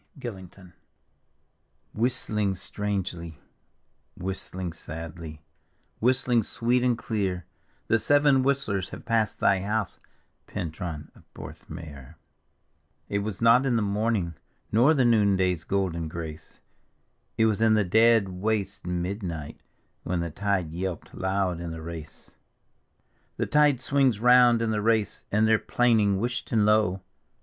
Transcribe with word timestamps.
gillincton 0.19 0.73
Whistling 1.93 2.55
strangely, 2.55 3.37
whistling 4.17 4.73
sadly, 4.73 5.43
whistling 5.99 6.41
sweet 6.41 6.81
and 6.81 6.97
clear, 6.97 7.45
The 7.85 7.99
Seven 7.99 8.41
Whistlers 8.41 8.89
have 8.89 9.05
passed 9.05 9.39
thy 9.39 9.59
house, 9.61 9.99
Pentnian 10.47 11.11
of 11.15 11.31
Porthmeor; 11.35 12.15
It 13.09 13.19
was 13.19 13.43
not 13.43 13.63
in 13.63 13.75
the 13.75 13.83
morning, 13.83 14.33
nor 14.71 14.95
the 14.95 15.05
noonday's 15.05 15.63
golden 15.63 16.07
grace, 16.07 16.59
It 17.37 17.45
was 17.45 17.61
in 17.61 17.75
the 17.75 17.83
dead 17.83 18.27
waste 18.27 18.87
midnight, 18.87 19.61
when 20.01 20.19
the 20.19 20.31
tide 20.31 20.71
yelped' 20.71 21.13
loud 21.13 21.59
in 21.59 21.69
tHe 21.73 21.79
Race: 21.85 22.33
The 23.37 23.45
tide 23.45 23.79
swings 23.79 24.19
round 24.19 24.63
in 24.63 24.71
the 24.71 24.81
Race, 24.81 25.25
and 25.31 25.47
they're 25.47 25.59
plaining 25.59 26.19
whisht 26.19 26.51
and 26.51 26.65
low. 26.65 27.01